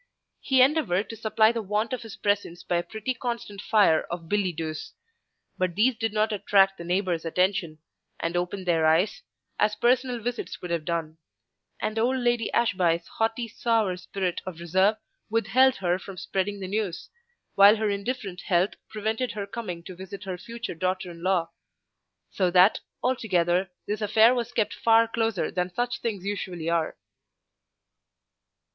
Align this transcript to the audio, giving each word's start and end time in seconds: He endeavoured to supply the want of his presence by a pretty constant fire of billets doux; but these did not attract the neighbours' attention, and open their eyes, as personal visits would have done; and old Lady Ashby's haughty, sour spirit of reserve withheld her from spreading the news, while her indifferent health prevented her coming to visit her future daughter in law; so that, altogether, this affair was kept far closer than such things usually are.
He 0.39 0.63
endeavoured 0.63 1.11
to 1.11 1.15
supply 1.15 1.51
the 1.51 1.61
want 1.61 1.93
of 1.93 2.01
his 2.01 2.15
presence 2.15 2.63
by 2.63 2.77
a 2.77 2.81
pretty 2.83 3.13
constant 3.13 3.61
fire 3.61 4.01
of 4.09 4.27
billets 4.27 4.55
doux; 4.57 4.73
but 5.59 5.75
these 5.75 5.95
did 5.95 6.11
not 6.11 6.31
attract 6.31 6.79
the 6.79 6.83
neighbours' 6.83 7.23
attention, 7.23 7.77
and 8.19 8.35
open 8.35 8.63
their 8.63 8.87
eyes, 8.87 9.21
as 9.59 9.75
personal 9.75 10.19
visits 10.19 10.59
would 10.59 10.71
have 10.71 10.85
done; 10.85 11.19
and 11.79 11.99
old 11.99 12.17
Lady 12.17 12.51
Ashby's 12.51 13.05
haughty, 13.19 13.47
sour 13.47 13.95
spirit 13.95 14.41
of 14.43 14.59
reserve 14.59 14.95
withheld 15.29 15.75
her 15.75 15.99
from 15.99 16.17
spreading 16.17 16.59
the 16.61 16.67
news, 16.67 17.09
while 17.53 17.75
her 17.75 17.91
indifferent 17.91 18.41
health 18.47 18.71
prevented 18.89 19.33
her 19.33 19.45
coming 19.45 19.83
to 19.83 19.93
visit 19.95 20.23
her 20.23 20.35
future 20.39 20.73
daughter 20.73 21.11
in 21.11 21.21
law; 21.21 21.51
so 22.31 22.49
that, 22.49 22.79
altogether, 23.03 23.69
this 23.85 24.01
affair 24.01 24.33
was 24.33 24.51
kept 24.51 24.73
far 24.73 25.07
closer 25.07 25.51
than 25.51 25.71
such 25.71 26.01
things 26.01 26.25
usually 26.25 26.71
are. 26.71 26.97